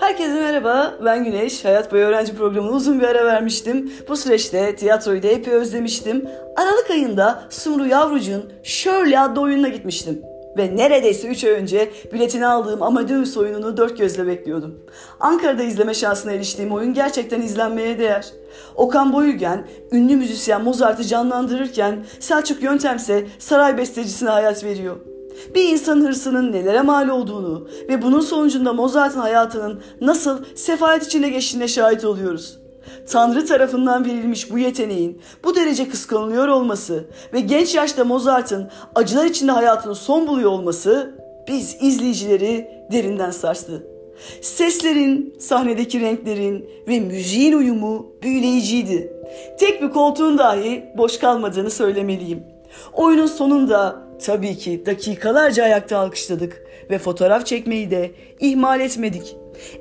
Herkese 0.00 0.34
merhaba, 0.34 0.94
ben 1.04 1.24
Güneş. 1.24 1.64
Hayat 1.64 1.92
Boyu 1.92 2.04
Öğrenci 2.04 2.36
Programı'na 2.36 2.72
uzun 2.72 3.00
bir 3.00 3.04
ara 3.04 3.26
vermiştim. 3.26 3.92
Bu 4.08 4.16
süreçte 4.16 4.76
tiyatroyu 4.76 5.22
da 5.22 5.28
epey 5.28 5.54
özlemiştim. 5.54 6.28
Aralık 6.56 6.90
ayında 6.90 7.42
Sumru 7.50 7.86
Yavrucuğun 7.86 8.52
Shirley 8.62 9.18
adlı 9.18 9.40
oyununa 9.40 9.68
gitmiştim. 9.68 10.22
Ve 10.56 10.76
neredeyse 10.76 11.28
3 11.28 11.44
ay 11.44 11.50
önce 11.50 11.90
biletini 12.12 12.46
aldığım 12.46 12.82
Amadeus 12.82 13.36
oyununu 13.36 13.76
dört 13.76 13.98
gözle 13.98 14.26
bekliyordum. 14.26 14.74
Ankara'da 15.20 15.62
izleme 15.62 15.94
şansına 15.94 16.32
eriştiğim 16.32 16.72
oyun 16.72 16.94
gerçekten 16.94 17.42
izlenmeye 17.42 17.98
değer. 17.98 18.32
Okan 18.76 19.12
Boyülgen, 19.12 19.66
ünlü 19.92 20.16
müzisyen 20.16 20.64
Mozart'ı 20.64 21.04
canlandırırken 21.04 22.04
Selçuk 22.20 22.62
Yöntemse 22.62 23.26
saray 23.38 23.78
bestecisine 23.78 24.30
hayat 24.30 24.64
veriyor. 24.64 24.96
Bir 25.54 25.68
insanın 25.68 26.06
hırsının 26.06 26.52
nelere 26.52 26.82
mal 26.82 27.08
olduğunu 27.08 27.68
ve 27.88 28.02
bunun 28.02 28.20
sonucunda 28.20 28.72
Mozart'ın 28.72 29.20
hayatının 29.20 29.80
nasıl 30.00 30.44
sefalet 30.54 31.06
içinde 31.06 31.28
geçtiğine 31.28 31.68
şahit 31.68 32.04
oluyoruz. 32.04 32.59
Tanrı 33.08 33.46
tarafından 33.46 34.04
verilmiş 34.04 34.50
bu 34.50 34.58
yeteneğin 34.58 35.22
bu 35.44 35.56
derece 35.56 35.88
kıskanılıyor 35.88 36.48
olması 36.48 37.04
ve 37.32 37.40
genç 37.40 37.74
yaşta 37.74 38.04
Mozart'ın 38.04 38.70
acılar 38.94 39.24
içinde 39.24 39.52
hayatının 39.52 39.94
son 39.94 40.26
buluyor 40.26 40.50
olması 40.50 41.14
biz 41.48 41.76
izleyicileri 41.80 42.68
derinden 42.92 43.30
sarstı. 43.30 43.86
Seslerin, 44.42 45.34
sahnedeki 45.38 46.00
renklerin 46.00 46.70
ve 46.88 47.00
müziğin 47.00 47.52
uyumu 47.52 48.06
büyüleyiciydi. 48.22 49.12
Tek 49.58 49.82
bir 49.82 49.90
koltuğun 49.90 50.38
dahi 50.38 50.84
boş 50.96 51.18
kalmadığını 51.18 51.70
söylemeliyim. 51.70 52.44
Oyunun 52.92 53.26
sonunda 53.26 54.02
tabii 54.24 54.58
ki 54.58 54.86
dakikalarca 54.86 55.64
ayakta 55.64 55.98
alkışladık 55.98 56.62
ve 56.90 56.98
fotoğraf 56.98 57.46
çekmeyi 57.46 57.90
de 57.90 58.10
ihmal 58.40 58.80
etmedik. 58.80 59.36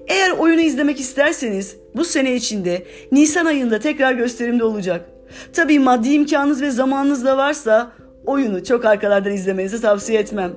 Eğer 0.08 0.32
oyunu 0.32 0.62
izlemek 0.62 1.00
isterseniz 1.00 1.76
bu 1.96 2.06
sene 2.06 2.36
içinde 2.36 2.84
Nisan 3.12 3.46
ayında 3.46 3.80
tekrar 3.80 4.14
gösterimde 4.14 4.64
olacak. 4.64 5.06
Tabii 5.54 5.80
maddi 5.80 6.10
imkanınız 6.14 6.62
ve 6.62 6.72
zamanınız 6.72 7.26
da 7.26 7.38
varsa 7.38 7.92
oyunu 8.26 8.64
çok 8.64 8.86
arkalardan 8.86 9.34
izlemenizi 9.34 9.82
tavsiye 9.82 10.20
etmem. 10.20 10.52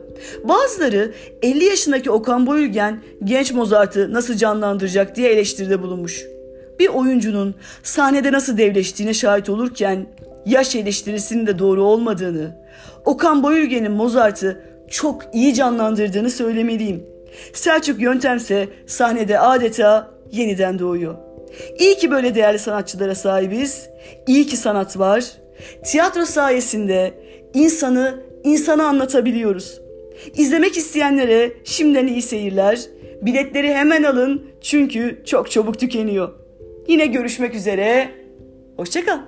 Bazıları 0.45 1.13
50 1.43 1.65
yaşındaki 1.65 2.11
Okan 2.11 2.47
Boyülgen 2.47 3.01
genç 3.25 3.53
Mozart'ı 3.53 4.13
nasıl 4.13 4.35
canlandıracak 4.35 5.17
diye 5.17 5.33
eleştiride 5.33 5.83
bulunmuş. 5.83 6.25
Bir 6.79 6.89
oyuncunun 6.89 7.55
sahnede 7.83 8.33
nasıl 8.33 8.59
devleştiğine 8.59 9.15
şahit 9.15 9.49
olurken 9.49 10.07
yaş 10.47 10.77
eleştirisinin 10.77 11.47
de 11.47 11.59
doğru 11.59 11.83
olmadığını, 11.83 12.57
Okan 13.05 13.43
Boyülgen'in 13.43 13.93
Mozart'ı 13.93 14.63
çok 14.91 15.23
iyi 15.33 15.55
canlandırdığını 15.55 16.31
söylemeliyim. 16.31 17.07
Selçuk 17.53 18.01
Yöntemse 18.01 18.69
sahnede 18.87 19.39
adeta 19.39 20.11
yeniden 20.31 20.79
doğuyor. 20.79 21.15
İyi 21.79 21.97
ki 21.97 22.11
böyle 22.11 22.35
değerli 22.35 22.59
sanatçılara 22.59 23.15
sahibiz. 23.15 23.89
İyi 24.27 24.47
ki 24.47 24.57
sanat 24.57 24.99
var. 24.99 25.25
Tiyatro 25.85 26.25
sayesinde 26.25 27.15
insanı 27.55 28.23
insana 28.45 28.87
anlatabiliyoruz. 28.87 29.81
İzlemek 30.37 30.77
isteyenlere 30.77 31.53
şimdiden 31.65 32.07
iyi 32.07 32.23
seyirler. 32.23 32.81
Biletleri 33.23 33.75
hemen 33.75 34.03
alın 34.03 34.43
çünkü 34.61 35.23
çok 35.25 35.51
çabuk 35.51 35.79
tükeniyor. 35.79 36.29
Yine 36.89 37.07
görüşmek 37.07 37.55
üzere. 37.55 38.09
Hoşçakal. 38.77 39.19